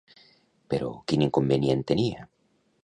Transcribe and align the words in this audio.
Però 0.73 0.89
quin 1.11 1.27
inconvenient 1.27 1.87
tenia? 1.93 2.29